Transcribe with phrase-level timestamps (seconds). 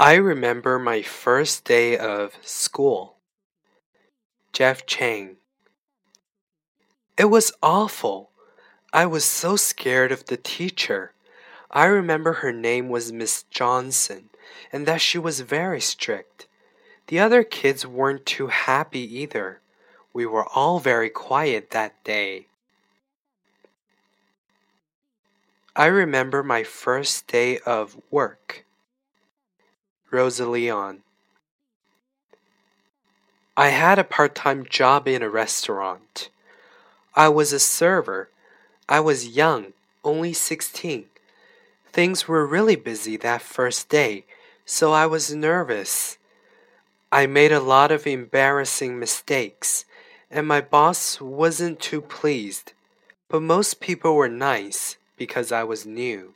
[0.00, 3.16] I remember my first day of school.
[4.52, 5.38] Jeff Chang.
[7.16, 8.30] It was awful.
[8.92, 11.14] I was so scared of the teacher.
[11.72, 14.30] I remember her name was Miss Johnson
[14.72, 16.46] and that she was very strict.
[17.08, 19.60] The other kids weren't too happy either.
[20.12, 22.46] We were all very quiet that day.
[25.74, 28.64] I remember my first day of work.
[30.10, 31.00] Rosaleon.
[33.56, 36.30] I had a part time job in a restaurant.
[37.14, 38.30] I was a server.
[38.88, 41.06] I was young, only 16.
[41.92, 44.24] Things were really busy that first day,
[44.64, 46.16] so I was nervous.
[47.10, 49.84] I made a lot of embarrassing mistakes,
[50.30, 52.72] and my boss wasn't too pleased.
[53.28, 56.34] But most people were nice because I was new.